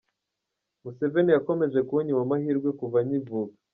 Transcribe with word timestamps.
Museveni 0.83 1.29
yakomeje 1.33 1.79
kunyima 1.87 2.19
amahirwe 2.25 2.69
kuva 2.79 2.97
nkivuka. 3.05 3.55